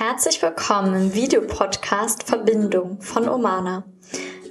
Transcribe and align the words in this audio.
Herzlich 0.00 0.40
willkommen 0.42 0.94
im 0.94 1.12
Videopodcast 1.12 2.22
Verbindung 2.22 3.00
von 3.00 3.28
Omana 3.28 3.82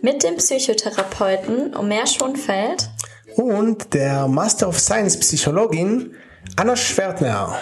mit 0.01 0.21
dem 0.21 0.35
Psychotherapeuten 0.35 1.73
Omer 1.73 2.05
Schonfeld 2.05 2.89
und 3.37 3.93
der 3.93 4.27
Master 4.27 4.67
of 4.67 4.77
Science 4.77 5.17
Psychologin 5.17 6.13
Anna 6.57 6.75
Schwertner. 6.75 7.61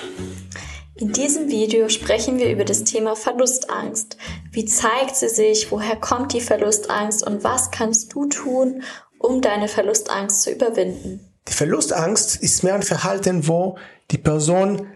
In 0.95 1.11
diesem 1.11 1.47
Video 1.49 1.87
sprechen 1.87 2.39
wir 2.39 2.49
über 2.49 2.65
das 2.65 2.85
Thema 2.85 3.15
Verlustangst. 3.15 4.17
Wie 4.51 4.65
zeigt 4.65 5.15
sie 5.15 5.29
sich? 5.29 5.69
Woher 5.69 5.95
kommt 5.95 6.33
die 6.33 6.41
Verlustangst? 6.41 7.23
Und 7.23 7.43
was 7.43 7.69
kannst 7.69 8.15
du 8.15 8.25
tun, 8.25 8.81
um 9.19 9.41
deine 9.41 9.67
Verlustangst 9.67 10.41
zu 10.41 10.51
überwinden? 10.51 11.19
Die 11.47 11.53
Verlustangst 11.53 12.37
ist 12.37 12.63
mehr 12.63 12.73
ein 12.73 12.81
Verhalten, 12.81 13.47
wo 13.47 13.77
die 14.09 14.17
Person 14.17 14.87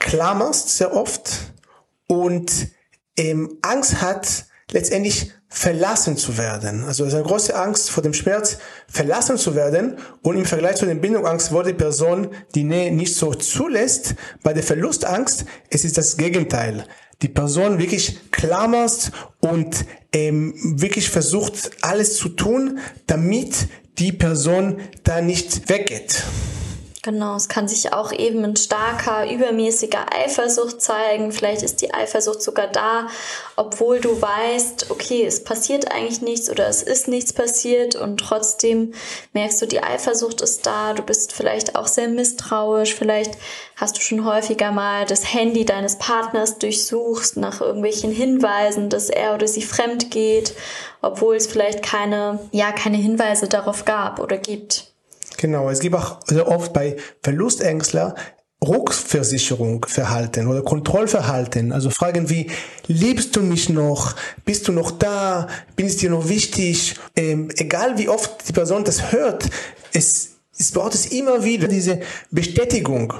klammert 0.00 0.56
sehr 0.56 0.92
oft 0.96 1.53
und 2.06 2.68
ähm, 3.16 3.58
Angst 3.62 4.00
hat, 4.00 4.46
letztendlich 4.70 5.32
verlassen 5.48 6.16
zu 6.16 6.36
werden. 6.36 6.82
Also 6.84 7.04
es 7.04 7.10
ist 7.10 7.14
eine 7.14 7.24
große 7.24 7.54
Angst 7.54 7.90
vor 7.90 8.02
dem 8.02 8.12
Schmerz, 8.12 8.58
verlassen 8.88 9.38
zu 9.38 9.54
werden. 9.54 9.96
Und 10.22 10.36
im 10.36 10.44
Vergleich 10.44 10.76
zu 10.76 10.86
der 10.86 10.96
Bindungsangst, 10.96 11.52
wo 11.52 11.62
die 11.62 11.72
Person 11.72 12.28
die 12.56 12.64
Nähe 12.64 12.90
nicht 12.90 13.14
so 13.14 13.32
zulässt, 13.34 14.16
bei 14.42 14.52
der 14.52 14.64
Verlustangst, 14.64 15.44
es 15.70 15.84
ist 15.84 15.96
das 15.96 16.16
Gegenteil. 16.16 16.84
Die 17.22 17.28
Person 17.28 17.78
wirklich 17.78 18.18
klammerst 18.32 19.12
und 19.40 19.84
ähm, 20.12 20.54
wirklich 20.80 21.08
versucht, 21.08 21.70
alles 21.82 22.16
zu 22.16 22.30
tun, 22.30 22.80
damit 23.06 23.68
die 23.98 24.10
Person 24.10 24.80
da 25.04 25.20
nicht 25.20 25.68
weggeht. 25.68 26.24
Genau, 27.04 27.36
es 27.36 27.50
kann 27.50 27.68
sich 27.68 27.92
auch 27.92 28.12
eben 28.12 28.42
ein 28.44 28.56
starker, 28.56 29.30
übermäßiger 29.30 30.06
Eifersucht 30.10 30.80
zeigen. 30.80 31.32
Vielleicht 31.32 31.62
ist 31.62 31.82
die 31.82 31.92
Eifersucht 31.92 32.40
sogar 32.40 32.66
da, 32.66 33.08
obwohl 33.56 34.00
du 34.00 34.22
weißt, 34.22 34.90
okay, 34.90 35.26
es 35.26 35.44
passiert 35.44 35.92
eigentlich 35.92 36.22
nichts 36.22 36.48
oder 36.48 36.66
es 36.66 36.82
ist 36.82 37.06
nichts 37.06 37.34
passiert 37.34 37.94
und 37.94 38.16
trotzdem 38.16 38.94
merkst 39.34 39.60
du, 39.60 39.66
die 39.66 39.82
Eifersucht 39.82 40.40
ist 40.40 40.64
da. 40.64 40.94
Du 40.94 41.02
bist 41.02 41.34
vielleicht 41.34 41.76
auch 41.76 41.88
sehr 41.88 42.08
misstrauisch. 42.08 42.94
Vielleicht 42.94 43.36
hast 43.76 43.98
du 43.98 44.00
schon 44.00 44.24
häufiger 44.24 44.72
mal 44.72 45.04
das 45.04 45.30
Handy 45.30 45.66
deines 45.66 45.98
Partners 45.98 46.58
durchsuchst 46.58 47.36
nach 47.36 47.60
irgendwelchen 47.60 48.12
Hinweisen, 48.12 48.88
dass 48.88 49.10
er 49.10 49.34
oder 49.34 49.46
sie 49.46 49.60
fremd 49.60 50.10
geht, 50.10 50.54
obwohl 51.02 51.36
es 51.36 51.48
vielleicht 51.48 51.82
keine, 51.82 52.48
ja, 52.50 52.72
keine 52.72 52.96
Hinweise 52.96 53.46
darauf 53.46 53.84
gab 53.84 54.20
oder 54.20 54.38
gibt. 54.38 54.93
Genau, 55.36 55.70
es 55.70 55.80
gibt 55.80 55.94
auch 55.94 56.20
sehr 56.26 56.48
oft 56.48 56.72
bei 56.72 56.96
Verlustängstler 57.22 58.14
Rückversicherung 58.62 59.84
verhalten 59.86 60.46
oder 60.46 60.62
Kontrollverhalten. 60.62 61.72
Also 61.72 61.90
Fragen 61.90 62.30
wie, 62.30 62.50
liebst 62.86 63.36
du 63.36 63.42
mich 63.42 63.68
noch? 63.68 64.14
Bist 64.44 64.68
du 64.68 64.72
noch 64.72 64.90
da? 64.90 65.48
Bin 65.76 65.86
ich 65.86 65.96
dir 65.96 66.10
noch 66.10 66.28
wichtig? 66.28 66.96
Ähm, 67.16 67.50
egal 67.56 67.98
wie 67.98 68.08
oft 68.08 68.48
die 68.48 68.52
Person 68.52 68.84
das 68.84 69.12
hört, 69.12 69.48
es, 69.92 70.36
es 70.58 70.72
braucht 70.72 70.94
es 70.94 71.06
immer 71.06 71.44
wieder 71.44 71.68
diese 71.68 72.00
Bestätigung. 72.30 73.14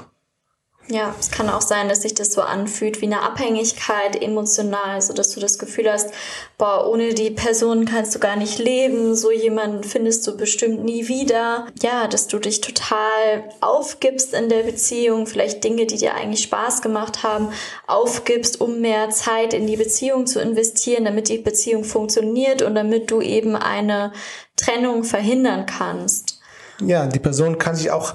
Ja, 0.87 1.15
es 1.19 1.31
kann 1.31 1.49
auch 1.49 1.61
sein, 1.61 1.89
dass 1.89 2.03
sich 2.03 2.13
das 2.13 2.31
so 2.31 2.41
anfühlt 2.41 3.01
wie 3.01 3.05
eine 3.05 3.23
Abhängigkeit 3.23 4.21
emotional, 4.21 5.01
so 5.01 5.13
dass 5.13 5.31
du 5.31 5.39
das 5.39 5.57
Gefühl 5.57 5.91
hast, 5.91 6.11
boah, 6.59 6.87
ohne 6.87 7.15
die 7.15 7.31
Person 7.31 7.85
kannst 7.85 8.13
du 8.13 8.19
gar 8.19 8.35
nicht 8.35 8.59
leben, 8.59 9.15
so 9.15 9.31
jemanden 9.31 9.83
findest 9.83 10.27
du 10.27 10.37
bestimmt 10.37 10.83
nie 10.83 11.07
wieder. 11.07 11.65
Ja, 11.81 12.07
dass 12.07 12.27
du 12.27 12.37
dich 12.37 12.61
total 12.61 13.49
aufgibst 13.61 14.35
in 14.35 14.47
der 14.47 14.61
Beziehung, 14.61 15.25
vielleicht 15.25 15.63
Dinge, 15.63 15.87
die 15.87 15.97
dir 15.97 16.13
eigentlich 16.13 16.43
Spaß 16.43 16.83
gemacht 16.83 17.23
haben, 17.23 17.49
aufgibst, 17.87 18.61
um 18.61 18.79
mehr 18.79 19.09
Zeit 19.09 19.55
in 19.55 19.65
die 19.65 19.77
Beziehung 19.77 20.27
zu 20.27 20.39
investieren, 20.39 21.05
damit 21.05 21.29
die 21.29 21.39
Beziehung 21.39 21.83
funktioniert 21.83 22.61
und 22.61 22.75
damit 22.75 23.09
du 23.09 23.21
eben 23.21 23.55
eine 23.55 24.13
Trennung 24.55 25.03
verhindern 25.03 25.65
kannst. 25.65 26.39
Ja, 26.81 27.07
die 27.07 27.19
Person 27.19 27.57
kann 27.57 27.75
sich 27.75 27.89
auch 27.89 28.13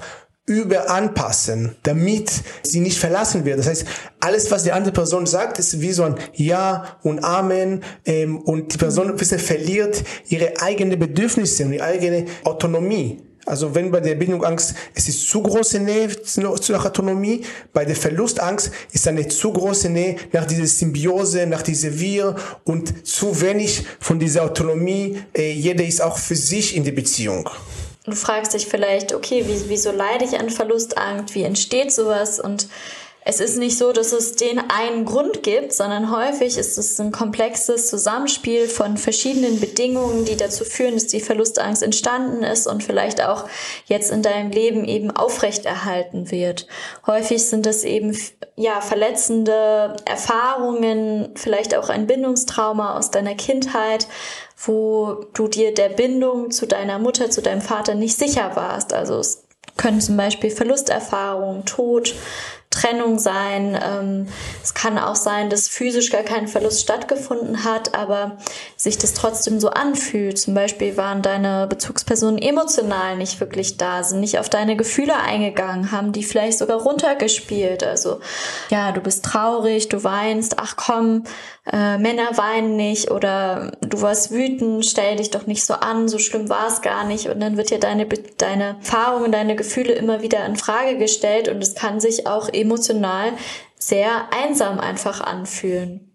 überanpassen, 0.59 1.75
damit 1.83 2.31
sie 2.63 2.79
nicht 2.79 2.97
verlassen 2.97 3.45
wird. 3.45 3.59
Das 3.59 3.67
heißt, 3.67 3.85
alles, 4.19 4.51
was 4.51 4.63
die 4.63 4.71
andere 4.71 4.93
Person 4.93 5.25
sagt, 5.25 5.59
ist 5.59 5.81
wie 5.81 5.91
so 5.91 6.03
ein 6.03 6.15
Ja 6.33 6.97
und 7.03 7.23
Amen 7.23 7.83
ähm, 8.05 8.39
und 8.39 8.73
die 8.73 8.77
Person 8.77 9.09
ein 9.09 9.15
bisschen 9.15 9.39
verliert 9.39 10.03
ihre 10.27 10.61
eigenen 10.61 10.99
Bedürfnisse 10.99 11.65
und 11.65 11.73
ihre 11.73 11.85
eigene 11.85 12.25
Autonomie. 12.43 13.21
Also 13.45 13.73
wenn 13.73 13.89
bei 13.89 13.99
der 13.99 14.15
Bindungsangst 14.15 14.75
es 14.93 15.07
ist 15.07 15.27
zu 15.27 15.41
große 15.41 15.79
Nähe 15.79 16.09
zur 16.21 16.85
Autonomie, 16.85 17.43
bei 17.73 17.85
der 17.85 17.95
Verlustangst 17.95 18.71
ist 18.91 19.07
eine 19.07 19.27
zu 19.27 19.51
große 19.51 19.89
Nähe 19.89 20.17
nach 20.31 20.45
dieser 20.45 20.67
Symbiose, 20.67 21.47
nach 21.47 21.63
dieser 21.63 21.99
Wir 21.99 22.35
und 22.65 23.07
zu 23.07 23.41
wenig 23.41 23.83
von 23.99 24.19
dieser 24.19 24.43
Autonomie. 24.43 25.17
Äh, 25.35 25.53
jeder 25.53 25.83
ist 25.83 26.01
auch 26.01 26.17
für 26.17 26.35
sich 26.35 26.75
in 26.75 26.83
der 26.83 26.91
Beziehung. 26.91 27.49
Du 28.03 28.13
fragst 28.13 28.53
dich 28.53 28.67
vielleicht, 28.67 29.13
okay, 29.13 29.45
wie, 29.47 29.69
wieso 29.69 29.91
leide 29.91 30.25
ich 30.25 30.39
an 30.39 30.49
Verlustangst? 30.49 31.35
Wie 31.35 31.43
entsteht 31.43 31.91
sowas? 31.91 32.39
Und 32.39 32.67
es 33.23 33.39
ist 33.39 33.57
nicht 33.57 33.77
so, 33.77 33.91
dass 33.91 34.13
es 34.13 34.35
den 34.35 34.59
einen 34.71 35.05
Grund 35.05 35.43
gibt, 35.43 35.73
sondern 35.73 36.11
häufig 36.11 36.57
ist 36.57 36.79
es 36.79 36.99
ein 36.99 37.11
komplexes 37.11 37.87
Zusammenspiel 37.87 38.67
von 38.67 38.97
verschiedenen 38.97 39.59
Bedingungen, 39.59 40.25
die 40.25 40.35
dazu 40.35 40.65
führen, 40.65 40.95
dass 40.95 41.05
die 41.05 41.19
Verlustangst 41.19 41.83
entstanden 41.83 42.41
ist 42.41 42.65
und 42.65 42.83
vielleicht 42.83 43.23
auch 43.23 43.45
jetzt 43.85 44.11
in 44.11 44.23
deinem 44.23 44.49
Leben 44.49 44.85
eben 44.85 45.11
aufrechterhalten 45.11 46.31
wird. 46.31 46.65
Häufig 47.05 47.45
sind 47.45 47.67
es 47.67 47.83
eben, 47.83 48.17
ja, 48.55 48.81
verletzende 48.81 49.95
Erfahrungen, 50.05 51.29
vielleicht 51.35 51.75
auch 51.75 51.89
ein 51.89 52.07
Bindungstrauma 52.07 52.97
aus 52.97 53.11
deiner 53.11 53.35
Kindheit, 53.35 54.07
wo 54.65 55.25
du 55.33 55.47
dir 55.47 55.73
der 55.73 55.89
Bindung 55.89 56.51
zu 56.51 56.67
deiner 56.67 56.99
Mutter, 56.99 57.29
zu 57.29 57.41
deinem 57.41 57.61
Vater 57.61 57.95
nicht 57.95 58.17
sicher 58.17 58.55
warst. 58.55 58.93
Also 58.93 59.17
es 59.17 59.45
können 59.77 60.01
zum 60.01 60.17
Beispiel 60.17 60.51
Verlusterfahrungen, 60.51 61.65
Tod, 61.65 62.13
Trennung 62.71 63.19
sein. 63.19 63.77
Ähm, 63.83 64.27
es 64.63 64.73
kann 64.73 64.97
auch 64.97 65.15
sein, 65.15 65.49
dass 65.49 65.67
physisch 65.67 66.09
gar 66.09 66.23
kein 66.23 66.47
Verlust 66.47 66.81
stattgefunden 66.81 67.63
hat, 67.63 67.93
aber 67.93 68.37
sich 68.77 68.97
das 68.97 69.13
trotzdem 69.13 69.59
so 69.59 69.69
anfühlt. 69.69 70.39
Zum 70.39 70.53
Beispiel 70.53 70.97
waren 70.97 71.21
deine 71.21 71.67
Bezugspersonen 71.67 72.41
emotional 72.41 73.17
nicht 73.17 73.39
wirklich 73.39 73.77
da, 73.77 74.03
sind 74.03 74.21
nicht 74.21 74.39
auf 74.39 74.49
deine 74.49 74.77
Gefühle 74.77 75.17
eingegangen, 75.17 75.91
haben 75.91 76.13
die 76.13 76.23
vielleicht 76.23 76.57
sogar 76.57 76.81
runtergespielt. 76.81 77.83
Also 77.83 78.21
ja, 78.69 78.91
du 78.93 79.01
bist 79.01 79.25
traurig, 79.25 79.89
du 79.89 80.03
weinst, 80.03 80.57
ach 80.57 80.75
komm, 80.77 81.25
äh, 81.71 81.99
Männer 81.99 82.37
weinen 82.37 82.75
nicht 82.75 83.11
oder 83.11 83.73
du 83.81 84.01
warst 84.01 84.31
wütend, 84.31 84.85
stell 84.85 85.17
dich 85.17 85.29
doch 85.29 85.45
nicht 85.45 85.63
so 85.63 85.75
an, 85.75 86.07
so 86.07 86.17
schlimm 86.17 86.49
war 86.49 86.67
es 86.67 86.81
gar 86.81 87.03
nicht. 87.03 87.27
Und 87.27 87.39
dann 87.39 87.55
wird 87.55 87.69
ja 87.69 87.77
deine, 87.77 88.07
deine 88.37 88.77
Erfahrungen, 88.79 89.31
deine 89.31 89.55
Gefühle 89.55 89.93
immer 89.93 90.21
wieder 90.23 90.43
in 90.45 90.55
Frage 90.55 90.97
gestellt 90.97 91.49
und 91.49 91.61
es 91.61 91.75
kann 91.75 91.99
sich 91.99 92.25
auch 92.25 92.49
emotional 92.61 93.33
sehr 93.77 94.31
einsam 94.31 94.79
einfach 94.79 95.21
anfühlen 95.21 96.11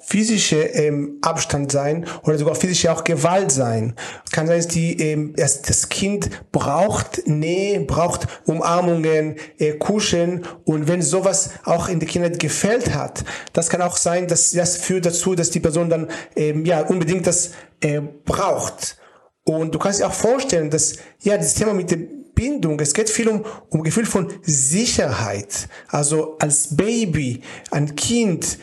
physische 0.00 0.56
ähm, 0.56 1.18
Abstand 1.22 1.70
sein 1.70 2.06
oder 2.24 2.36
sogar 2.38 2.54
physische 2.54 2.90
auch 2.92 3.04
Gewalt 3.04 3.52
sein. 3.52 3.94
Kann 4.32 4.46
sein, 4.46 4.58
dass 4.58 4.68
die 4.68 5.00
ähm, 5.00 5.34
dass 5.36 5.62
das 5.62 5.88
Kind 5.88 6.50
braucht 6.50 7.26
Nähe, 7.26 7.80
braucht 7.80 8.26
Umarmungen, 8.46 9.36
äh, 9.58 9.74
Kuscheln 9.74 10.44
und 10.64 10.88
wenn 10.88 11.02
sowas 11.02 11.50
auch 11.64 11.88
in 11.88 12.00
der 12.00 12.08
Kindheit 12.08 12.38
gefällt 12.38 12.94
hat, 12.94 13.24
das 13.52 13.70
kann 13.70 13.82
auch 13.82 13.96
sein, 13.96 14.26
dass 14.26 14.50
das 14.50 14.76
führt 14.76 15.06
dazu, 15.06 15.34
dass 15.34 15.50
die 15.50 15.60
Person 15.60 15.90
dann 15.90 16.08
ähm, 16.34 16.64
ja 16.64 16.80
unbedingt 16.80 17.26
das 17.26 17.52
äh, 17.80 18.00
braucht. 18.00 18.96
Und 19.44 19.72
du 19.72 19.78
kannst 19.78 20.00
dir 20.00 20.08
auch 20.08 20.12
vorstellen, 20.12 20.70
dass 20.70 20.96
ja 21.22 21.36
das 21.36 21.54
Thema 21.54 21.72
mit 21.72 21.92
dem 21.92 22.15
Bindung, 22.36 22.78
es 22.78 22.94
geht 22.94 23.10
viel 23.10 23.28
um, 23.28 23.44
um 23.70 23.82
Gefühl 23.82 24.06
von 24.06 24.32
Sicherheit. 24.42 25.68
Also 25.88 26.36
als 26.38 26.76
Baby, 26.76 27.40
ein 27.72 27.96
Kind 27.96 28.58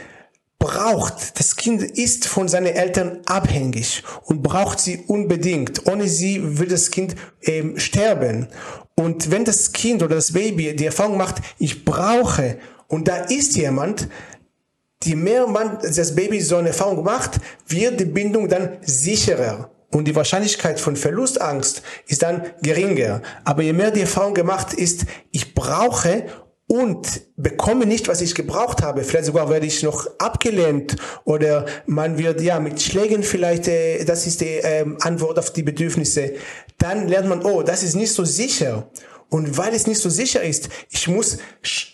braucht, 0.59 1.37
das 1.37 1.57
Kind 1.57 1.81
ist 1.81 2.25
von 2.25 2.47
seinen 2.47 2.67
Eltern 2.67 3.19
abhängig 3.25 4.03
und 4.23 4.41
braucht 4.41 4.79
sie 4.79 5.03
unbedingt. 5.07 5.85
Ohne 5.87 6.07
sie 6.07 6.57
wird 6.57 6.71
das 6.71 6.89
Kind 6.89 7.15
ähm, 7.41 7.77
sterben. 7.77 8.47
Und 8.95 9.31
wenn 9.31 9.43
das 9.43 9.73
Kind 9.73 10.01
oder 10.03 10.15
das 10.15 10.31
Baby 10.31 10.73
die 10.75 10.85
Erfahrung 10.85 11.17
macht, 11.17 11.41
ich 11.57 11.83
brauche, 11.83 12.59
und 12.87 13.07
da 13.07 13.17
ist 13.17 13.57
jemand, 13.57 14.07
je 15.03 15.15
mehr 15.15 15.47
man 15.47 15.79
das 15.81 16.15
Baby 16.15 16.39
so 16.39 16.57
eine 16.57 16.69
Erfahrung 16.69 17.03
macht, 17.03 17.41
wird 17.67 17.99
die 17.99 18.05
Bindung 18.05 18.47
dann 18.47 18.77
sicherer. 18.81 19.72
Und 19.93 20.05
die 20.05 20.15
Wahrscheinlichkeit 20.15 20.79
von 20.79 20.95
Verlustangst 20.95 21.83
ist 22.07 22.23
dann 22.23 22.43
geringer. 22.63 23.21
Aber 23.45 23.61
je 23.61 23.73
mehr 23.73 23.91
die 23.91 24.01
Erfahrung 24.01 24.33
gemacht 24.33 24.73
ist, 24.73 25.05
ich 25.31 25.53
brauche 25.53 26.25
und 26.65 27.21
bekomme 27.37 27.85
nicht, 27.85 28.07
was 28.07 28.21
ich 28.21 28.33
gebraucht 28.33 28.81
habe. 28.81 29.03
Vielleicht 29.03 29.25
sogar 29.25 29.51
werde 29.51 29.67
ich 29.67 29.83
noch 29.83 30.07
abgelehnt 30.17 30.95
oder 31.25 31.67
man 31.85 32.17
wird 32.17 32.41
ja 32.41 32.59
mit 32.59 32.81
Schlägen 32.81 33.21
vielleicht, 33.21 33.67
äh, 33.67 34.03
das 34.03 34.25
ist 34.25 34.41
die 34.41 34.59
ähm, 34.63 34.97
Antwort 35.01 35.37
auf 35.37 35.53
die 35.53 35.61
Bedürfnisse. 35.61 36.33
Dann 36.79 37.07
lernt 37.07 37.29
man, 37.29 37.45
oh, 37.45 37.61
das 37.61 37.83
ist 37.83 37.95
nicht 37.95 38.13
so 38.13 38.25
sicher. 38.25 38.89
Und 39.29 39.57
weil 39.57 39.75
es 39.75 39.85
nicht 39.85 40.01
so 40.01 40.09
sicher 40.09 40.41
ist, 40.41 40.69
ich 40.89 41.07
muss 41.07 41.37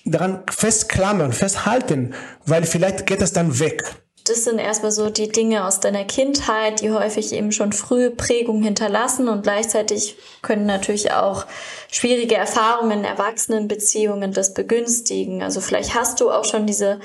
daran 0.06 0.44
festklammern, 0.50 1.34
festhalten, 1.34 2.14
weil 2.46 2.64
vielleicht 2.64 3.06
geht 3.06 3.22
das 3.22 3.34
dann 3.34 3.60
weg. 3.60 3.84
Das 4.30 4.44
sind 4.44 4.60
erstmal 4.60 4.92
so 4.92 5.10
die 5.10 5.30
Dinge 5.30 5.66
aus 5.66 5.80
deiner 5.80 6.06
Kindheit, 6.06 6.82
die 6.82 6.92
häufig 6.92 7.34
eben 7.34 7.52
schon 7.52 7.74
früh 7.74 8.12
Prägung 8.12 8.62
hinterlassen 8.62 9.28
und 9.28 9.42
gleichzeitig 9.42 10.18
können 10.44 10.68
natürlich 10.68 11.12
auch 11.12 11.48
schwierige 11.92 12.36
Erfahrungen 12.36 13.00
in 13.00 13.06
Erwachsenenbeziehungen 13.06 14.32
das 14.32 14.54
begünstigen. 14.54 15.42
Also 15.42 15.62
vielleicht 15.62 15.96
hast 15.96 16.22
du 16.22 16.30
auch 16.30 16.46
schon 16.46 16.68
diese 16.68 17.00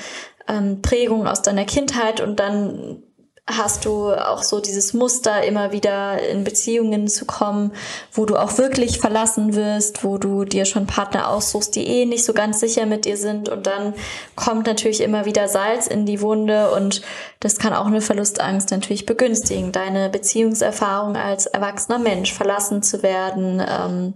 ähm, 0.49 0.83
Prägung 0.83 1.27
aus 1.27 1.41
deiner 1.41 1.65
Kindheit 1.65 2.21
und 2.21 2.41
dann 2.41 3.03
hast 3.47 3.85
du 3.85 4.15
auch 4.15 4.43
so 4.43 4.61
dieses 4.61 4.95
Muster, 4.95 5.45
immer 5.45 5.71
wieder 5.71 6.19
in 6.27 6.45
Beziehungen 6.45 7.09
zu 7.09 7.27
kommen, 7.27 7.73
wo 8.11 8.25
du 8.25 8.37
auch 8.37 8.57
wirklich 8.57 9.01
verlassen 9.01 9.55
wirst, 9.55 10.03
wo 10.03 10.17
du 10.17 10.45
dir 10.47 10.65
schon 10.65 10.87
Partner 10.87 11.29
aussuchst, 11.29 11.77
die 11.77 11.87
eh 11.87 12.07
nicht 12.07 12.25
so 12.25 12.33
ganz 12.33 12.61
sicher 12.61 12.87
mit 12.87 13.05
dir 13.05 13.19
sind 13.19 13.51
und 13.51 13.67
dann 13.67 13.93
kommt 14.35 14.67
natürlich 14.67 15.03
immer 15.03 15.27
wieder 15.27 15.49
Salz 15.49 15.87
in 15.87 16.07
die 16.07 16.23
Wunde 16.23 16.71
und 16.71 17.03
das 17.41 17.59
kann 17.59 17.75
auch 17.75 17.87
eine 17.87 18.01
Verlustangst 18.01 18.71
natürlich 18.71 19.05
begünstigen. 19.05 19.73
Deine 19.73 20.09
Beziehungserfahrung 20.09 21.17
als 21.17 21.45
erwachsener 21.45 21.99
Mensch, 21.99 22.33
verlassen 22.33 22.83
zu 22.83 23.03
werden, 23.03 23.63
ähm, 23.69 24.15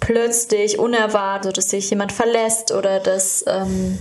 plötzlich 0.00 0.78
unerwartet, 0.78 1.56
dass 1.56 1.70
sich 1.70 1.88
jemand 1.88 2.12
verlässt 2.12 2.72
oder 2.72 3.00
dass 3.00 3.44
ähm, 3.46 3.98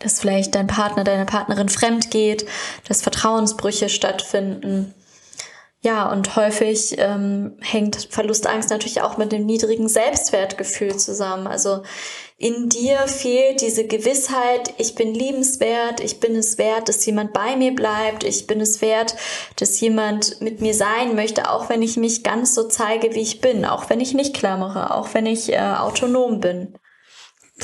dass 0.00 0.20
vielleicht 0.20 0.54
dein 0.54 0.66
Partner, 0.66 1.04
deine 1.04 1.26
Partnerin 1.26 1.68
fremd 1.68 2.10
geht, 2.10 2.46
dass 2.86 3.02
Vertrauensbrüche 3.02 3.88
stattfinden. 3.88 4.94
Ja, 5.80 6.10
und 6.10 6.34
häufig 6.34 6.96
ähm, 6.98 7.56
hängt 7.60 8.08
Verlustangst 8.10 8.70
natürlich 8.70 9.00
auch 9.00 9.16
mit 9.16 9.30
dem 9.30 9.46
niedrigen 9.46 9.88
Selbstwertgefühl 9.88 10.96
zusammen. 10.96 11.46
Also 11.46 11.82
in 12.36 12.68
dir 12.68 12.98
fehlt 13.06 13.60
diese 13.60 13.86
Gewissheit, 13.86 14.74
ich 14.78 14.96
bin 14.96 15.14
liebenswert, 15.14 16.00
ich 16.00 16.18
bin 16.18 16.34
es 16.34 16.58
wert, 16.58 16.88
dass 16.88 17.06
jemand 17.06 17.32
bei 17.32 17.54
mir 17.54 17.74
bleibt, 17.74 18.24
ich 18.24 18.48
bin 18.48 18.60
es 18.60 18.80
wert, 18.80 19.14
dass 19.56 19.80
jemand 19.80 20.40
mit 20.40 20.60
mir 20.60 20.74
sein 20.74 21.14
möchte, 21.14 21.48
auch 21.50 21.68
wenn 21.68 21.82
ich 21.82 21.96
mich 21.96 22.24
ganz 22.24 22.54
so 22.54 22.64
zeige, 22.66 23.14
wie 23.14 23.22
ich 23.22 23.40
bin, 23.40 23.64
auch 23.64 23.88
wenn 23.88 24.00
ich 24.00 24.14
nicht 24.14 24.34
klammere, 24.34 24.94
auch 24.94 25.14
wenn 25.14 25.26
ich 25.26 25.52
äh, 25.52 25.58
autonom 25.58 26.40
bin. 26.40 26.74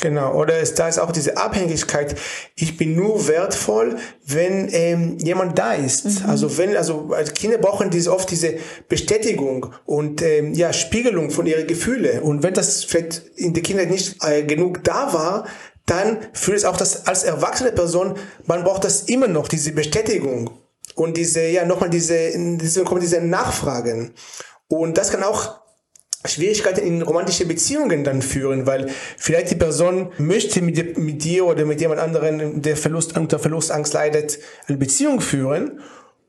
Genau, 0.00 0.34
oder 0.34 0.58
es, 0.58 0.74
da 0.74 0.88
ist 0.88 0.98
auch 0.98 1.12
diese 1.12 1.36
Abhängigkeit. 1.36 2.16
Ich 2.56 2.76
bin 2.76 2.96
nur 2.96 3.28
wertvoll, 3.28 3.96
wenn 4.26 4.68
ähm, 4.72 5.18
jemand 5.18 5.58
da 5.58 5.72
ist. 5.72 6.04
Mhm. 6.04 6.30
Also 6.30 6.58
wenn, 6.58 6.76
also 6.76 7.10
als 7.14 7.32
Kinder 7.32 7.58
brauchen 7.58 7.90
diese 7.90 8.12
oft 8.12 8.30
diese 8.30 8.54
Bestätigung 8.88 9.72
und 9.86 10.20
ähm, 10.20 10.52
ja 10.52 10.72
Spiegelung 10.72 11.30
von 11.30 11.46
ihren 11.46 11.66
Gefühlen. 11.66 12.22
Und 12.22 12.42
wenn 12.42 12.54
das 12.54 12.82
vielleicht 12.82 13.22
in 13.36 13.54
der 13.54 13.62
Kindheit 13.62 13.90
nicht 13.90 14.16
äh, 14.24 14.42
genug 14.42 14.82
da 14.82 15.12
war, 15.12 15.46
dann 15.86 16.18
fühlt 16.32 16.58
es 16.58 16.64
auch 16.64 16.76
das 16.76 17.06
als 17.06 17.22
erwachsene 17.22 17.70
Person, 17.70 18.14
man 18.46 18.64
braucht 18.64 18.84
das 18.84 19.02
immer 19.02 19.28
noch 19.28 19.48
diese 19.48 19.72
Bestätigung 19.72 20.50
und 20.94 21.16
diese 21.16 21.46
ja 21.46 21.64
nochmal 21.64 21.90
diese, 21.90 22.32
diese 22.34 22.84
kommen 22.84 23.00
diese 23.00 23.20
Nachfragen. 23.20 24.12
Und 24.68 24.96
das 24.98 25.10
kann 25.10 25.22
auch 25.22 25.60
Schwierigkeiten 26.26 26.80
in 26.80 27.02
romantische 27.02 27.46
Beziehungen 27.46 28.04
dann 28.04 28.22
führen, 28.22 28.66
weil 28.66 28.88
vielleicht 29.16 29.50
die 29.50 29.56
Person 29.56 30.10
möchte 30.18 30.62
mit, 30.62 30.96
mit 30.96 31.22
dir 31.22 31.46
oder 31.46 31.64
mit 31.64 31.80
jemand 31.80 32.00
anderen, 32.00 32.62
der 32.62 32.76
Verlust, 32.76 33.16
unter 33.16 33.38
Verlustangst 33.38 33.92
leidet, 33.92 34.38
eine 34.66 34.78
Beziehung 34.78 35.20
führen 35.20 35.80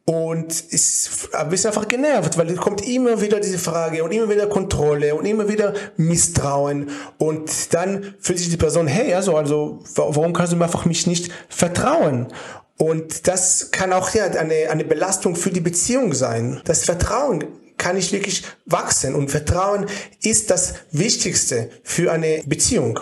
und 0.06 0.52
ist 0.52 1.30
ein 1.34 1.50
bisschen 1.50 1.70
einfach 1.70 1.88
genervt, 1.88 2.38
weil 2.38 2.54
kommt 2.56 2.88
immer 2.88 3.22
wieder 3.22 3.40
diese 3.40 3.58
Frage 3.58 4.04
und 4.04 4.12
immer 4.12 4.30
wieder 4.30 4.48
Kontrolle 4.48 5.16
und 5.16 5.26
immer 5.26 5.50
wieder 5.50 5.74
Misstrauen 5.98 6.90
und 7.18 7.74
dann 7.74 8.14
fühlt 8.20 8.38
sich 8.38 8.50
die 8.50 8.58
Person, 8.58 8.88
hey, 8.88 9.14
also, 9.14 9.36
also 9.36 9.80
warum 9.96 10.34
kannst 10.34 10.54
du 10.54 10.58
mir 10.58 10.66
einfach 10.66 10.86
mich 10.86 11.08
nicht 11.08 11.32
vertrauen? 11.50 12.28
Und 12.78 13.28
das 13.28 13.72
kann 13.72 13.94
auch 13.94 14.14
ja 14.14 14.26
eine, 14.26 14.70
eine 14.70 14.84
Belastung 14.84 15.36
für 15.38 15.50
die 15.50 15.62
Beziehung 15.62 16.14
sein. 16.14 16.62
Das 16.66 16.84
Vertrauen 16.84 17.46
kann 17.78 17.98
ich 17.98 18.12
wirklich 18.12 18.44
wachsen. 18.66 19.16
Und 19.16 19.30
Vertrauen 19.30 19.88
ist 20.22 20.50
das 20.52 20.76
Wichtigste 20.92 21.70
für 21.84 22.12
eine 22.12 22.44
Beziehung. 22.46 23.00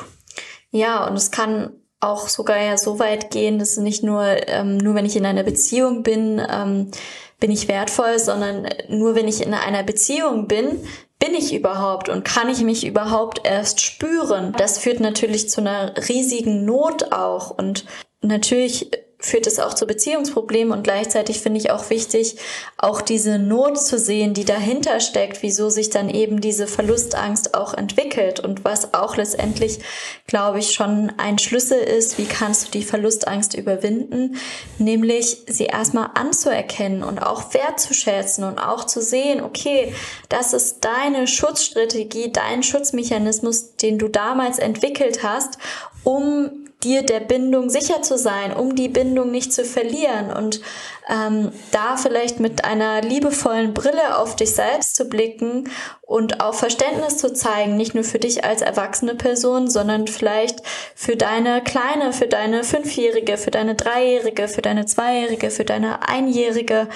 Ja, 0.71 1.07
und 1.07 1.15
es 1.15 1.31
kann 1.31 1.71
auch 1.99 2.27
sogar 2.27 2.61
ja 2.61 2.77
so 2.77 2.99
weit 2.99 3.31
gehen, 3.31 3.59
dass 3.59 3.77
nicht 3.77 4.03
nur, 4.03 4.23
ähm, 4.47 4.77
nur 4.77 4.95
wenn 4.95 5.05
ich 5.05 5.15
in 5.15 5.25
einer 5.25 5.43
Beziehung 5.43 6.03
bin, 6.03 6.41
ähm, 6.49 6.91
bin 7.39 7.51
ich 7.51 7.67
wertvoll, 7.67 8.19
sondern 8.19 8.67
nur 8.89 9.15
wenn 9.15 9.27
ich 9.27 9.41
in 9.41 9.53
einer 9.53 9.83
Beziehung 9.83 10.47
bin, 10.47 10.79
bin 11.19 11.35
ich 11.35 11.53
überhaupt 11.53 12.09
und 12.09 12.25
kann 12.25 12.49
ich 12.49 12.61
mich 12.61 12.85
überhaupt 12.85 13.41
erst 13.45 13.79
spüren. 13.79 14.53
Das 14.57 14.77
führt 14.77 14.99
natürlich 14.99 15.49
zu 15.49 15.61
einer 15.61 15.93
riesigen 16.09 16.65
Not 16.65 17.13
auch 17.13 17.51
und 17.51 17.85
natürlich 18.21 18.91
führt 19.23 19.47
es 19.47 19.57
auch 19.57 19.73
zu 19.73 19.87
Beziehungsproblemen 19.87 20.73
und 20.73 20.83
gleichzeitig 20.83 21.39
finde 21.39 21.59
ich 21.59 21.71
auch 21.71 21.89
wichtig, 21.89 22.35
auch 22.77 23.01
diese 23.01 23.39
Not 23.39 23.79
zu 23.79 23.97
sehen, 23.97 24.33
die 24.33 24.43
dahinter 24.43 24.99
steckt, 24.99 25.41
wieso 25.41 25.69
sich 25.69 25.89
dann 25.89 26.09
eben 26.09 26.41
diese 26.41 26.67
Verlustangst 26.67 27.55
auch 27.55 27.73
entwickelt 27.73 28.41
und 28.41 28.65
was 28.65 28.93
auch 28.93 29.15
letztendlich, 29.15 29.79
glaube 30.27 30.59
ich, 30.59 30.73
schon 30.73 31.13
ein 31.17 31.39
Schlüssel 31.39 31.79
ist, 31.79 32.17
wie 32.17 32.25
kannst 32.25 32.67
du 32.67 32.71
die 32.71 32.83
Verlustangst 32.83 33.53
überwinden, 33.53 34.35
nämlich 34.77 35.43
sie 35.47 35.65
erstmal 35.65 36.09
anzuerkennen 36.15 37.01
und 37.01 37.19
auch 37.19 37.53
wertzuschätzen 37.53 38.43
und 38.43 38.59
auch 38.59 38.83
zu 38.83 39.01
sehen, 39.01 39.41
okay, 39.41 39.93
das 40.27 40.51
ist 40.51 40.79
deine 40.81 41.27
Schutzstrategie, 41.27 42.33
dein 42.33 42.61
Schutzmechanismus, 42.61 43.77
den 43.77 43.97
du 43.97 44.09
damals 44.09 44.59
entwickelt 44.59 45.23
hast, 45.23 45.57
um 46.03 46.62
dir 46.83 47.03
der 47.03 47.19
Bindung 47.19 47.69
sicher 47.69 48.01
zu 48.01 48.17
sein, 48.17 48.53
um 48.53 48.75
die 48.75 48.89
Bindung 48.89 49.31
nicht 49.31 49.53
zu 49.53 49.63
verlieren 49.63 50.31
und 50.31 50.61
ähm, 51.09 51.51
da 51.71 51.97
vielleicht 51.97 52.39
mit 52.39 52.65
einer 52.65 53.01
liebevollen 53.01 53.73
Brille 53.73 54.17
auf 54.17 54.35
dich 54.35 54.53
selbst 54.55 54.95
zu 54.95 55.05
blicken 55.05 55.69
und 56.01 56.41
auch 56.41 56.53
Verständnis 56.53 57.17
zu 57.17 57.33
zeigen, 57.33 57.75
nicht 57.77 57.95
nur 57.95 58.03
für 58.03 58.19
dich 58.19 58.43
als 58.43 58.61
erwachsene 58.61 59.15
Person, 59.15 59.69
sondern 59.69 60.07
vielleicht 60.07 60.59
für 60.95 61.15
deine 61.15 61.61
Kleine, 61.61 62.13
für 62.13 62.27
deine 62.27 62.63
Fünfjährige, 62.63 63.37
für 63.37 63.51
deine 63.51 63.75
Dreijährige, 63.75 64.47
für 64.47 64.61
deine 64.61 64.85
Zweijährige, 64.85 65.49
für 65.49 65.65
deine 65.65 66.07
Einjährige, 66.07 66.87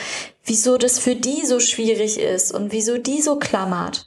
wieso 0.45 0.78
das 0.78 1.00
für 1.00 1.16
die 1.16 1.45
so 1.45 1.60
schwierig 1.60 2.19
ist 2.19 2.54
und 2.54 2.72
wieso 2.72 2.98
die 2.98 3.22
so 3.22 3.38
klammert. 3.38 4.06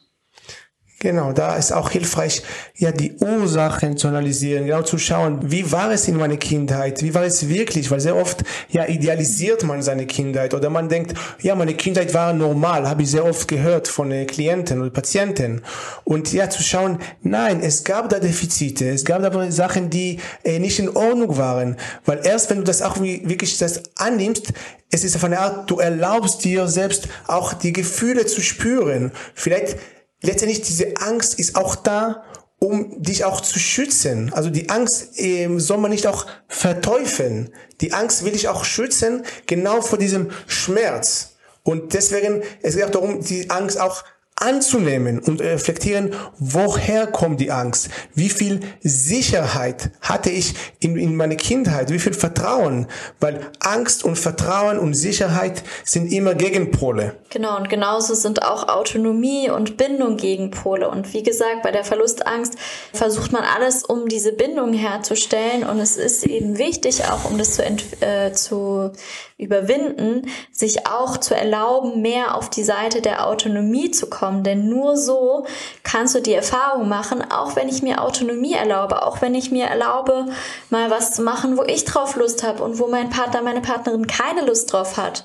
Genau, 1.03 1.33
da 1.33 1.57
ist 1.57 1.73
auch 1.73 1.89
hilfreich, 1.89 2.43
ja, 2.77 2.93
die 2.93 3.17
Ursachen 3.21 3.97
zu 3.97 4.09
analysieren, 4.09 4.67
genau 4.67 4.83
zu 4.83 4.99
schauen, 4.99 5.51
wie 5.51 5.73
war 5.73 5.91
es 5.91 6.07
in 6.09 6.19
meiner 6.19 6.37
Kindheit, 6.37 7.03
wie 7.03 7.15
war 7.15 7.25
es 7.25 7.49
wirklich, 7.49 7.91
weil 7.91 8.01
sehr 8.01 8.17
oft, 8.17 8.45
ja, 8.69 8.87
idealisiert 8.87 9.65
man 9.65 9.81
seine 9.81 10.05
Kindheit 10.05 10.53
oder 10.53 10.69
man 10.69 10.91
denkt, 10.91 11.15
ja, 11.41 11.55
meine 11.55 11.73
Kindheit 11.73 12.13
war 12.13 12.35
normal, 12.35 12.87
habe 12.87 13.03
ich 13.03 13.13
sehr 13.13 13.25
oft 13.25 13.49
gehört 13.49 13.89
von 13.89 14.13
äh, 14.13 14.27
Klienten 14.27 14.83
oder 14.83 14.91
Patienten. 14.91 15.63
Und 16.05 16.35
ja, 16.35 16.51
zu 16.51 16.63
schauen, 16.63 16.99
nein, 17.23 17.61
es 17.63 17.83
gab 17.85 18.11
da 18.11 18.19
Defizite, 18.19 18.91
es 18.91 19.07
gab 19.07 19.23
da 19.23 19.51
Sachen, 19.51 19.89
die 19.89 20.21
äh, 20.45 20.59
nicht 20.59 20.79
in 20.81 20.95
Ordnung 20.95 21.39
waren, 21.39 21.79
weil 22.05 22.21
erst 22.25 22.51
wenn 22.51 22.59
du 22.59 22.65
das 22.65 22.83
auch 22.83 23.01
wirklich 23.01 23.57
das 23.57 23.85
annimmst, 23.97 24.53
es 24.91 25.05
ist 25.05 25.17
auf 25.17 25.25
eine 25.25 25.39
Art, 25.39 25.71
du 25.71 25.79
erlaubst 25.79 26.45
dir 26.45 26.69
selbst 26.69 27.09
auch 27.27 27.55
die 27.55 27.73
Gefühle 27.73 28.27
zu 28.27 28.43
spüren. 28.43 29.13
Vielleicht 29.35 29.79
letztendlich 30.23 30.63
diese 30.63 30.97
Angst 30.99 31.39
ist 31.39 31.57
auch 31.57 31.77
da, 31.77 32.25
um 32.59 33.03
dich 33.03 33.25
auch 33.25 33.41
zu 33.41 33.59
schützen. 33.59 34.33
Also 34.35 34.51
die 34.51 34.69
Angst 34.69 35.13
ähm, 35.17 35.59
soll 35.59 35.79
man 35.79 35.91
nicht 35.91 36.07
auch 36.07 36.27
verteufeln. 36.47 37.53
Die 37.81 37.93
Angst 37.95 38.25
will 38.25 38.33
dich 38.33 38.49
auch 38.49 38.65
schützen, 38.65 39.25
genau 39.47 39.81
vor 39.81 39.99
diesem 39.99 40.31
Schmerz. 40.47 41.37
Und 41.63 41.95
deswegen, 41.95 42.43
es 42.63 42.77
geht 42.77 42.85
auch 42.85 42.91
darum, 42.91 43.23
die 43.23 43.51
Angst 43.51 43.81
auch 43.81 44.05
anzunehmen 44.41 45.19
und 45.19 45.43
reflektieren, 45.43 46.15
woher 46.39 47.07
kommt 47.07 47.41
die 47.41 47.51
Angst? 47.51 47.91
Wie 48.15 48.31
viel 48.31 48.61
Sicherheit 48.81 49.91
hatte 50.01 50.31
ich 50.31 50.55
in, 50.81 50.97
in 50.97 51.15
meiner 51.15 51.37
Kindheit? 51.37 51.91
Wie 51.91 51.99
viel 51.99 52.15
Vertrauen? 52.15 52.87
Weil 53.21 53.41
Angst 53.61 54.03
und 54.03 54.17
Vertrauen 54.17 54.79
und 54.79 54.95
Sicherheit 54.95 55.63
sind 55.85 56.11
immer 56.11 56.35
Gegenpole. 56.35 57.17
Genau, 57.29 57.59
und 57.59 57.69
genauso 57.69 58.15
sind 58.15 58.43
auch 58.43 58.69
Autonomie 58.69 59.51
und 59.51 59.77
Bindung 59.77 60.17
Gegenpole. 60.17 60.89
Und 60.89 61.13
wie 61.13 61.23
gesagt, 61.23 61.63
bei 61.63 61.71
der 61.71 61.85
Verlustangst 61.85 62.55
versucht 62.95 63.33
man 63.33 63.45
alles, 63.45 63.85
um 63.85 64.09
diese 64.09 64.33
Bindung 64.33 64.73
herzustellen. 64.73 65.65
Und 65.65 65.81
es 65.81 65.99
ist 65.99 66.25
eben 66.25 66.57
wichtig, 66.57 67.05
auch 67.05 67.31
um 67.31 67.37
das 67.37 67.57
zu, 67.57 67.63
äh, 68.01 68.33
zu 68.33 68.93
überwinden, 69.37 70.31
sich 70.51 70.87
auch 70.87 71.17
zu 71.19 71.35
erlauben, 71.35 72.03
mehr 72.03 72.35
auf 72.37 72.51
die 72.51 72.65
Seite 72.65 73.01
der 73.01 73.27
Autonomie 73.27 73.91
zu 73.91 74.09
kommen. 74.09 74.30
Denn 74.43 74.69
nur 74.69 74.97
so 74.97 75.47
kannst 75.83 76.15
du 76.15 76.21
die 76.21 76.35
Erfahrung 76.35 76.89
machen, 76.89 77.23
auch 77.31 77.57
wenn 77.57 77.69
ich 77.69 77.83
mir 77.83 78.03
Autonomie 78.03 78.55
erlaube, 78.55 79.05
auch 79.05 79.21
wenn 79.21 79.35
ich 79.35 79.51
mir 79.51 79.67
erlaube, 79.67 80.27
mal 80.71 80.91
was 80.91 81.13
zu 81.13 81.23
machen, 81.23 81.57
wo 81.57 81.65
ich 81.65 81.85
drauf 81.85 82.17
Lust 82.17 82.43
habe 82.43 82.63
und 82.63 82.79
wo 82.79 82.87
mein 82.87 83.11
Partner, 83.11 83.43
meine 83.43 83.61
Partnerin 83.61 84.07
keine 84.07 84.47
Lust 84.47 84.73
drauf 84.73 84.97
hat. 84.97 85.25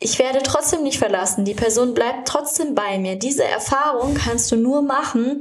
Ich 0.00 0.18
werde 0.18 0.42
trotzdem 0.42 0.82
nicht 0.82 0.98
verlassen. 0.98 1.44
Die 1.44 1.54
Person 1.54 1.94
bleibt 1.94 2.28
trotzdem 2.28 2.74
bei 2.74 2.98
mir. 2.98 3.16
Diese 3.16 3.44
Erfahrung 3.44 4.14
kannst 4.14 4.52
du 4.52 4.56
nur 4.56 4.82
machen, 4.82 5.40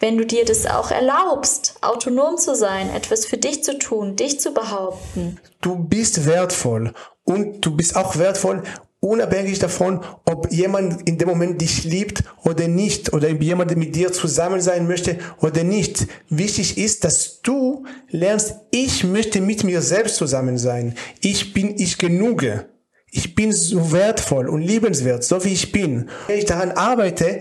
wenn 0.00 0.18
du 0.18 0.26
dir 0.26 0.44
das 0.44 0.66
auch 0.66 0.90
erlaubst, 0.90 1.76
autonom 1.80 2.36
zu 2.36 2.54
sein, 2.54 2.94
etwas 2.94 3.24
für 3.24 3.38
dich 3.38 3.64
zu 3.64 3.78
tun, 3.78 4.16
dich 4.16 4.38
zu 4.38 4.52
behaupten. 4.52 5.40
Du 5.62 5.76
bist 5.76 6.26
wertvoll 6.26 6.92
und 7.24 7.64
du 7.64 7.74
bist 7.74 7.96
auch 7.96 8.16
wertvoll 8.16 8.62
unabhängig 9.04 9.58
davon, 9.58 10.00
ob 10.24 10.50
jemand 10.50 11.06
in 11.08 11.18
dem 11.18 11.28
Moment 11.28 11.60
dich 11.60 11.84
liebt 11.84 12.24
oder 12.42 12.68
nicht, 12.68 13.12
oder 13.12 13.28
jemand 13.28 13.76
mit 13.76 13.94
dir 13.94 14.12
zusammen 14.12 14.60
sein 14.60 14.86
möchte 14.86 15.18
oder 15.40 15.62
nicht. 15.62 16.06
Wichtig 16.30 16.78
ist, 16.78 17.04
dass 17.04 17.42
du 17.42 17.84
lernst, 18.08 18.54
ich 18.70 19.04
möchte 19.04 19.40
mit 19.40 19.62
mir 19.62 19.82
selbst 19.82 20.16
zusammen 20.16 20.58
sein. 20.58 20.94
Ich 21.20 21.52
bin 21.52 21.78
ich 21.78 21.98
genuge. 21.98 22.66
Ich 23.10 23.34
bin 23.34 23.52
so 23.52 23.92
wertvoll 23.92 24.48
und 24.48 24.62
liebenswert, 24.62 25.22
so 25.22 25.44
wie 25.44 25.52
ich 25.52 25.70
bin. 25.70 26.08
Wenn 26.26 26.38
ich 26.38 26.46
daran 26.46 26.72
arbeite, 26.72 27.40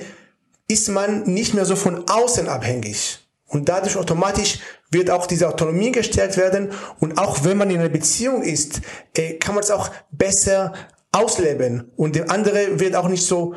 ist 0.68 0.90
man 0.90 1.24
nicht 1.24 1.54
mehr 1.54 1.66
so 1.66 1.76
von 1.76 2.08
außen 2.08 2.48
abhängig. 2.48 3.20
Und 3.48 3.70
dadurch 3.70 3.98
automatisch 3.98 4.60
wird 4.92 5.10
auch 5.10 5.28
diese 5.28 5.48
Autonomie 5.48 5.92
gestärkt 5.92 6.38
werden. 6.38 6.72
Und 7.00 7.18
auch 7.18 7.44
wenn 7.44 7.58
man 7.58 7.70
in 7.70 7.80
einer 7.80 7.90
Beziehung 7.90 8.44
ist, 8.44 8.82
äh, 9.16 9.34
kann 9.34 9.56
man 9.56 9.64
es 9.64 9.72
auch 9.72 9.90
besser 10.12 10.74
ausleben. 11.14 11.92
Und 11.96 12.16
der 12.16 12.30
andere 12.30 12.80
wird 12.80 12.96
auch 12.96 13.08
nicht 13.08 13.26
so 13.26 13.56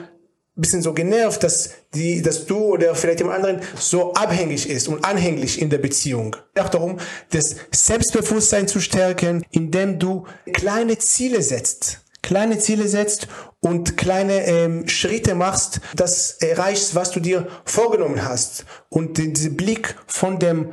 bisschen 0.56 0.82
so 0.82 0.94
genervt, 0.94 1.42
dass 1.42 1.70
die, 1.94 2.22
dass 2.22 2.46
du 2.46 2.56
oder 2.56 2.94
vielleicht 2.94 3.20
jemand 3.20 3.36
anderen 3.36 3.60
so 3.78 4.14
abhängig 4.14 4.68
ist 4.68 4.88
und 4.88 5.04
anhänglich 5.04 5.60
in 5.60 5.68
der 5.68 5.78
Beziehung. 5.78 6.34
Auch 6.58 6.70
darum, 6.70 6.98
das 7.30 7.56
Selbstbewusstsein 7.72 8.66
zu 8.66 8.80
stärken, 8.80 9.44
indem 9.50 9.98
du 9.98 10.26
kleine 10.54 10.96
Ziele 10.98 11.42
setzt, 11.42 12.00
kleine 12.22 12.58
Ziele 12.58 12.88
setzt 12.88 13.28
und 13.60 13.98
kleine 13.98 14.46
ähm, 14.46 14.88
Schritte 14.88 15.34
machst, 15.34 15.80
das 15.94 16.38
erreichst, 16.40 16.94
was 16.94 17.10
du 17.10 17.20
dir 17.20 17.46
vorgenommen 17.64 18.24
hast. 18.24 18.64
Und 18.88 19.18
diesen 19.18 19.56
Blick 19.56 19.94
von 20.06 20.38
dem 20.38 20.72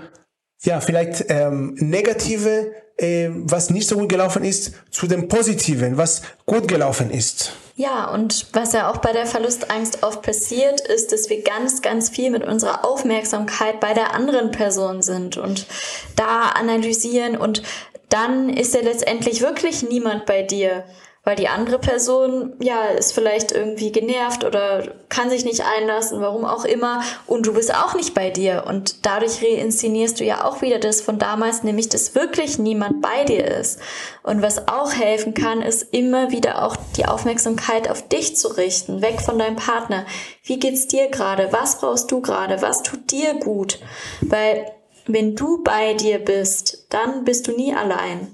ja 0.62 0.80
vielleicht 0.80 1.26
ähm, 1.28 1.76
negative 1.78 2.72
äh, 2.98 3.30
was 3.32 3.70
nicht 3.70 3.88
so 3.88 3.98
gut 3.98 4.10
gelaufen 4.10 4.44
ist, 4.44 4.74
zu 4.92 5.08
dem 5.08 5.28
Positiven, 5.28 5.98
was 5.98 6.22
gut 6.46 6.68
gelaufen 6.68 7.10
ist. 7.10 7.54
Ja, 7.76 8.12
und 8.12 8.48
was 8.54 8.74
ja 8.74 8.92
auch 8.92 8.98
bei 8.98 9.14
der 9.14 9.26
Verlustangst 9.26 10.04
oft 10.04 10.22
passiert, 10.22 10.82
ist, 10.82 11.12
dass 11.12 11.30
wir 11.30 11.42
ganz, 11.42 11.82
ganz 11.82 12.10
viel 12.10 12.30
mit 12.30 12.44
unserer 12.44 12.86
Aufmerksamkeit 12.86 13.80
bei 13.80 13.94
der 13.94 14.14
anderen 14.14 14.52
Person 14.52 15.02
sind 15.02 15.38
und 15.38 15.66
da 16.16 16.50
analysieren 16.50 17.36
und 17.36 17.64
dann 18.10 18.50
ist 18.50 18.76
ja 18.76 18.82
letztendlich 18.82 19.42
wirklich 19.42 19.82
niemand 19.82 20.28
bei 20.28 20.44
dir 20.44 20.84
weil 21.26 21.38
die 21.38 21.48
andere 21.48 21.80
Person 21.80 22.54
ja 22.60 22.86
ist 22.88 23.14
vielleicht 23.14 23.54
irgendwie 23.54 23.94
genervt 23.94 24.44
oder 24.44 24.84
kann 25.08 25.30
sich 25.30 25.46
nicht 25.46 25.62
einlassen, 25.66 26.20
warum 26.20 26.44
auch 26.44 26.66
immer 26.66 27.02
und 27.28 27.48
du 27.48 27.54
bist 27.54 27.74
auch 27.74 27.94
nicht 27.96 28.14
bei 28.14 28.30
dir 28.30 28.66
und 28.68 29.06
dadurch 29.06 29.42
reinszenierst 29.42 30.20
du 30.20 30.26
ja 30.26 30.44
auch 30.44 30.62
wieder 30.62 30.80
das 30.80 31.00
von 31.00 31.20
damals, 31.20 31.64
nämlich 31.64 31.88
dass 31.88 32.14
wirklich 32.14 32.60
niemand 32.60 33.02
bei 33.02 33.24
dir 33.24 33.46
ist. 33.46 33.80
Und 34.22 34.42
was 34.42 34.68
auch 34.68 34.92
helfen 34.92 35.34
kann, 35.34 35.62
ist 35.62 35.94
immer 35.94 36.32
wieder 36.32 36.66
auch 36.66 36.76
die 36.98 37.06
Aufmerksamkeit 37.06 37.90
auf 37.90 38.08
dich 38.08 38.36
zu 38.36 38.50
richten, 38.50 39.02
weg 39.02 39.22
von 39.22 39.40
deinem 39.40 39.56
Partner. 39.56 40.06
Wie 40.44 40.60
geht's 40.60 40.88
dir 40.88 41.08
gerade? 41.08 41.50
Was 41.52 41.80
brauchst 41.80 42.12
du 42.12 42.22
gerade? 42.22 42.62
Was 42.62 42.84
tut 42.84 43.12
dir 43.12 43.36
gut? 43.36 43.80
Weil 44.22 44.66
wenn 45.06 45.36
du 45.36 45.64
bei 45.64 45.94
dir 45.94 46.20
bist, 46.20 46.86
dann 46.90 47.24
bist 47.24 47.48
du 47.48 47.52
nie 47.52 47.74
allein. 47.74 48.32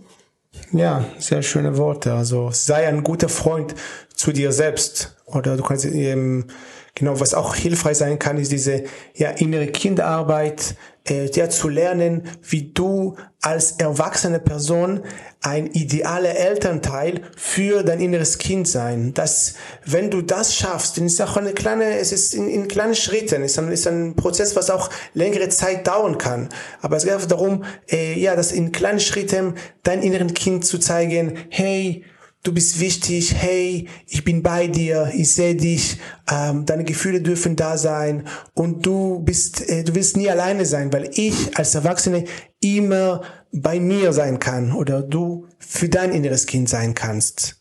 Ja, 0.71 1.05
sehr 1.17 1.41
schöne 1.41 1.77
Worte. 1.77 2.13
Also 2.13 2.51
sei 2.51 2.87
ein 2.87 3.03
guter 3.03 3.29
Freund 3.29 3.73
zu 4.13 4.31
dir 4.31 4.51
selbst. 4.51 5.15
Oder 5.25 5.57
du 5.57 5.63
kannst 5.63 5.85
eben, 5.85 6.47
genau, 6.95 7.19
was 7.19 7.33
auch 7.33 7.55
hilfreich 7.55 7.97
sein 7.97 8.19
kann, 8.19 8.37
ist 8.37 8.51
diese 8.51 8.83
ja, 9.15 9.29
innere 9.31 9.67
Kinderarbeit, 9.67 10.75
äh, 11.07 11.29
ja, 11.31 11.49
zu 11.49 11.69
lernen, 11.69 12.23
wie 12.43 12.71
du 12.73 13.15
als 13.41 13.73
erwachsene 13.73 14.39
Person 14.39 15.01
ein 15.41 15.67
idealer 15.67 16.35
Elternteil 16.35 17.21
für 17.37 17.83
dein 17.83 18.01
inneres 18.01 18.37
Kind 18.37 18.67
sein. 18.67 19.13
Das, 19.13 19.53
wenn 19.85 20.11
du 20.11 20.21
das 20.21 20.55
schaffst, 20.55 20.97
dann 20.97 21.05
ist 21.05 21.21
auch 21.21 21.37
eine 21.37 21.53
kleine, 21.53 21.97
es 21.97 22.11
ist 22.11 22.33
in, 22.33 22.49
in 22.49 22.67
kleinen 22.67 22.95
Schritten, 22.95 23.43
ist 23.43 23.57
ein, 23.57 23.71
ist 23.71 23.87
ein 23.87 24.15
Prozess, 24.15 24.55
was 24.57 24.69
auch 24.69 24.89
längere 25.13 25.47
Zeit 25.49 25.87
dauern 25.87 26.17
kann. 26.17 26.49
Aber 26.81 26.97
es 26.97 27.03
geht 27.05 27.13
einfach 27.13 27.27
darum, 27.27 27.63
äh, 27.89 28.19
ja, 28.19 28.35
das 28.35 28.51
in 28.51 28.73
kleinen 28.73 28.99
Schritten 28.99 29.55
dein 29.83 30.03
inneren 30.03 30.33
Kind 30.33 30.65
zu 30.65 30.77
zeigen, 30.77 31.37
hey, 31.49 32.03
du 32.43 32.53
bist 32.53 32.79
wichtig, 32.79 33.33
hey, 33.35 33.87
ich 34.07 34.23
bin 34.23 34.41
bei 34.41 34.67
dir, 34.67 35.11
ich 35.13 35.33
sehe 35.33 35.55
dich, 35.55 35.97
ähm, 36.31 36.65
deine 36.65 36.85
Gefühle 36.85 37.21
dürfen 37.21 37.55
da 37.55 37.77
sein 37.77 38.27
und 38.53 38.85
du 38.85 39.19
bist, 39.19 39.67
äh, 39.69 39.83
du 39.83 39.95
wirst 39.95 40.17
nie 40.17 40.29
alleine 40.29 40.65
sein, 40.65 40.91
weil 40.93 41.09
ich 41.13 41.57
als 41.57 41.75
Erwachsene 41.75 42.25
immer 42.61 43.21
bei 43.51 43.79
mir 43.79 44.13
sein 44.13 44.39
kann 44.39 44.73
oder 44.73 45.01
du 45.01 45.47
für 45.57 45.89
dein 45.89 46.11
inneres 46.11 46.45
Kind 46.45 46.69
sein 46.69 46.93
kannst. 46.93 47.55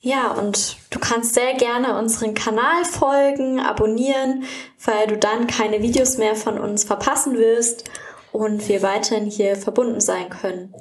Ja, 0.00 0.30
und 0.30 0.76
du 0.90 1.00
kannst 1.00 1.34
sehr 1.34 1.54
gerne 1.54 1.98
unseren 1.98 2.34
Kanal 2.34 2.84
folgen, 2.84 3.58
abonnieren, 3.58 4.44
weil 4.84 5.08
du 5.08 5.18
dann 5.18 5.48
keine 5.48 5.82
Videos 5.82 6.18
mehr 6.18 6.36
von 6.36 6.58
uns 6.58 6.84
verpassen 6.84 7.36
wirst 7.36 7.84
und 8.30 8.68
wir 8.68 8.82
weiterhin 8.82 9.26
hier 9.26 9.56
verbunden 9.56 10.00
sein 10.00 10.30
können. 10.30 10.72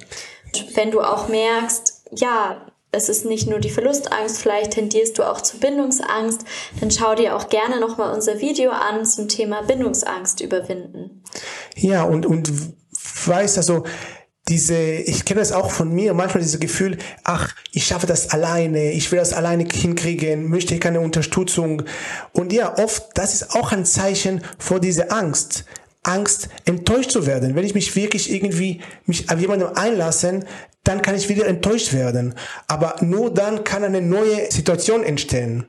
Und 0.46 0.76
wenn 0.76 0.92
du 0.92 1.02
auch 1.02 1.30
merkst, 1.30 2.04
ja, 2.12 2.68
es 2.92 3.10
ist 3.10 3.26
nicht 3.26 3.48
nur 3.48 3.60
die 3.60 3.70
Verlustangst, 3.70 4.40
vielleicht 4.40 4.72
tendierst 4.72 5.18
du 5.18 5.24
auch 5.24 5.42
zur 5.42 5.60
Bindungsangst, 5.60 6.42
dann 6.80 6.92
schau 6.92 7.16
dir 7.16 7.36
auch 7.36 7.50
gerne 7.50 7.80
nochmal 7.80 8.14
unser 8.14 8.40
Video 8.40 8.72
an 8.72 9.06
zum 9.06 9.28
Thema 9.28 9.62
Bindungsangst 9.64 10.42
überwinden. 10.42 11.24
Ja, 11.76 12.04
und, 12.04 12.26
und 12.26 12.52
weiß 13.26 13.58
also, 13.58 13.84
diese, 14.48 14.78
ich 14.78 15.26
kenne 15.26 15.42
das 15.42 15.52
auch 15.52 15.72
von 15.72 15.94
mir, 15.94 16.14
manchmal 16.14 16.42
dieses 16.42 16.60
Gefühl, 16.60 16.98
ach, 17.24 17.54
ich 17.74 17.86
schaffe 17.86 18.08
das 18.08 18.30
alleine, 18.30 18.92
ich 18.92 19.12
will 19.12 19.20
das 19.20 19.34
alleine 19.34 19.66
hinkriegen, 19.66 20.50
möchte 20.50 20.80
keine 20.80 21.02
Unterstützung. 21.02 21.84
Und 22.32 22.54
ja, 22.54 22.78
oft, 22.78 23.10
das 23.16 23.34
ist 23.34 23.56
auch 23.56 23.74
ein 23.74 23.86
Zeichen 23.86 24.42
vor 24.58 24.80
dieser 24.80 25.12
Angst. 25.12 25.66
Angst, 26.08 26.50
enttäuscht 26.66 27.12
zu 27.12 27.26
werden. 27.26 27.56
Wenn 27.56 27.66
ich 27.66 27.76
mich 27.76 27.96
wirklich 27.96 28.34
irgendwie 28.34 28.82
mich 29.06 29.30
auf 29.30 29.40
jemanden 29.40 29.76
einlassen, 29.76 30.46
dann 30.84 31.02
kann 31.02 31.16
ich 31.16 31.30
wieder 31.30 31.48
enttäuscht 31.48 31.94
werden. 31.94 32.34
Aber 32.68 32.96
nur 33.02 33.34
dann 33.34 33.64
kann 33.64 33.84
eine 33.84 34.02
neue 34.02 34.50
Situation 34.52 35.04
entstehen. 35.04 35.68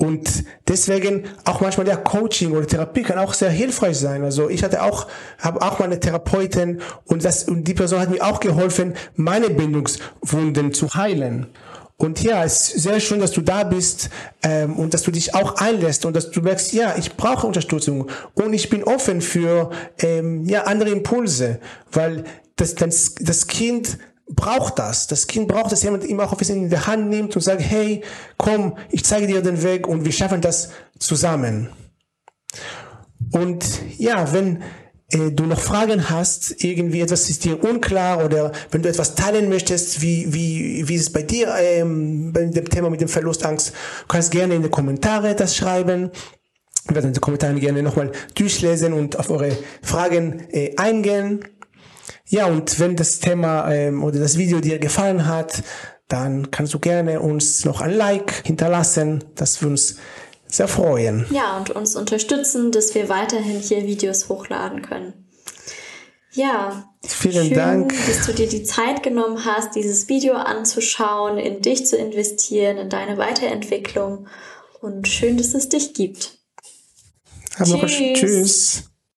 Und 0.00 0.44
deswegen 0.66 1.24
auch 1.44 1.60
manchmal 1.60 1.84
der 1.84 1.98
Coaching 1.98 2.52
oder 2.52 2.66
Therapie 2.66 3.02
kann 3.02 3.18
auch 3.18 3.34
sehr 3.34 3.50
hilfreich 3.50 3.98
sein. 3.98 4.24
Also 4.24 4.48
ich 4.48 4.64
hatte 4.64 4.82
auch, 4.82 5.08
habe 5.38 5.60
auch 5.60 5.78
meine 5.78 6.00
Therapeutin 6.00 6.80
und 7.04 7.22
das, 7.22 7.44
und 7.44 7.64
die 7.64 7.74
Person 7.74 8.00
hat 8.00 8.08
mir 8.08 8.24
auch 8.24 8.40
geholfen, 8.40 8.94
meine 9.14 9.50
Bindungswunden 9.50 10.72
zu 10.72 10.94
heilen. 10.94 11.48
Und 12.00 12.22
ja, 12.22 12.44
es 12.44 12.70
ist 12.70 12.84
sehr 12.84 12.98
schön, 12.98 13.20
dass 13.20 13.32
du 13.32 13.42
da 13.42 13.62
bist 13.62 14.08
ähm, 14.42 14.78
und 14.78 14.94
dass 14.94 15.02
du 15.02 15.10
dich 15.10 15.34
auch 15.34 15.56
einlässt 15.56 16.06
und 16.06 16.16
dass 16.16 16.30
du 16.30 16.40
merkst, 16.40 16.72
ja, 16.72 16.94
ich 16.96 17.14
brauche 17.14 17.46
Unterstützung 17.46 18.10
und 18.32 18.54
ich 18.54 18.70
bin 18.70 18.82
offen 18.84 19.20
für 19.20 19.70
ähm, 19.98 20.46
ja 20.46 20.62
andere 20.62 20.88
Impulse, 20.88 21.60
weil 21.92 22.24
das, 22.56 22.74
das, 22.74 23.16
das 23.16 23.46
Kind 23.48 23.98
braucht 24.30 24.78
das. 24.78 25.08
Das 25.08 25.26
Kind 25.26 25.48
braucht, 25.48 25.72
dass 25.72 25.82
jemand 25.82 26.04
ihm 26.04 26.20
auch 26.20 26.32
ein 26.32 26.38
bisschen 26.38 26.62
in 26.62 26.70
der 26.70 26.86
Hand 26.86 27.10
nimmt 27.10 27.36
und 27.36 27.42
sagt, 27.42 27.60
hey, 27.60 28.02
komm, 28.38 28.78
ich 28.88 29.04
zeige 29.04 29.26
dir 29.26 29.42
den 29.42 29.62
Weg 29.62 29.86
und 29.86 30.06
wir 30.06 30.12
schaffen 30.12 30.40
das 30.40 30.70
zusammen. 30.98 31.68
Und 33.30 33.62
ja, 33.98 34.32
wenn 34.32 34.62
äh, 35.12 35.30
du 35.30 35.44
noch 35.44 35.60
Fragen 35.60 36.10
hast, 36.10 36.62
irgendwie 36.62 37.00
etwas 37.00 37.28
ist 37.30 37.44
dir 37.44 37.62
unklar 37.62 38.24
oder 38.24 38.52
wenn 38.70 38.82
du 38.82 38.88
etwas 38.88 39.14
teilen 39.14 39.48
möchtest, 39.48 40.00
wie, 40.02 40.32
wie, 40.32 40.88
wie 40.88 40.94
ist 40.94 41.02
es 41.02 41.12
bei 41.12 41.22
dir 41.22 41.54
ähm, 41.58 42.32
bei 42.32 42.44
dem 42.44 42.68
Thema 42.68 42.90
mit 42.90 43.00
dem 43.00 43.08
Verlustangst, 43.08 43.72
kannst 44.08 44.30
gerne 44.30 44.54
in 44.54 44.62
die 44.62 44.68
Kommentare 44.68 45.34
das 45.34 45.56
schreiben. 45.56 46.10
Wir 46.86 46.96
werden 46.96 47.12
die 47.12 47.20
Kommentare 47.20 47.54
gerne 47.54 47.82
nochmal 47.82 48.10
durchlesen 48.34 48.92
und 48.92 49.18
auf 49.18 49.30
eure 49.30 49.56
Fragen 49.82 50.48
äh, 50.50 50.74
eingehen. 50.76 51.44
Ja, 52.26 52.46
und 52.46 52.78
wenn 52.78 52.96
das 52.96 53.18
Thema 53.18 53.70
ähm, 53.72 54.02
oder 54.02 54.18
das 54.18 54.38
Video 54.38 54.60
dir 54.60 54.78
gefallen 54.78 55.26
hat, 55.26 55.62
dann 56.08 56.50
kannst 56.50 56.74
du 56.74 56.78
gerne 56.78 57.20
uns 57.20 57.64
noch 57.64 57.80
ein 57.80 57.92
Like 57.92 58.46
hinterlassen. 58.46 59.24
Das 59.34 59.62
würde 59.62 59.72
uns 59.72 59.96
sehr 60.50 60.68
freuen. 60.68 61.26
Ja, 61.30 61.56
und 61.56 61.70
uns 61.70 61.96
unterstützen, 61.96 62.72
dass 62.72 62.94
wir 62.94 63.08
weiterhin 63.08 63.60
hier 63.60 63.86
Videos 63.86 64.28
hochladen 64.28 64.82
können. 64.82 65.26
Ja, 66.32 66.88
vielen 67.04 67.46
schön, 67.46 67.54
Dank, 67.54 67.94
dass 68.06 68.26
du 68.26 68.32
dir 68.32 68.48
die 68.48 68.62
Zeit 68.62 69.02
genommen 69.02 69.44
hast, 69.44 69.74
dieses 69.74 70.08
Video 70.08 70.34
anzuschauen, 70.34 71.38
in 71.38 71.60
dich 71.60 71.86
zu 71.86 71.96
investieren, 71.96 72.76
in 72.78 72.88
deine 72.88 73.18
Weiterentwicklung. 73.18 74.28
Und 74.80 75.08
schön, 75.08 75.36
dass 75.36 75.54
es 75.54 75.68
dich 75.68 75.92
gibt. 75.92 76.38
Tschüss. 77.56 78.14
Tschüss. 78.14 78.89